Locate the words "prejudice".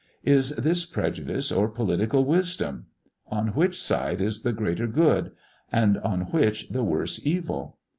0.83-1.51